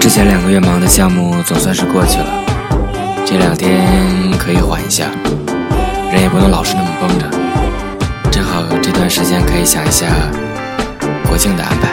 [0.00, 2.26] 之前两个月忙的项目总算是过去了，
[3.24, 3.86] 这两天
[4.38, 5.06] 可以缓一下，
[6.12, 7.26] 人也不能老是那么绷着。
[8.30, 10.06] 正好这段时间可以想一下
[11.28, 11.88] 国庆的安排，